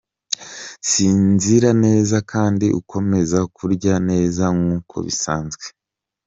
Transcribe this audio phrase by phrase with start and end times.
[0.89, 5.65] Sinzira neza, kandi ukomeze kurya neza nk’uko bisanzwe.